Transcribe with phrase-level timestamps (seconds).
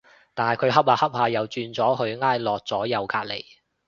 [0.33, 3.45] 但係佢恰下恰下又轉咗去挨落咗右隔離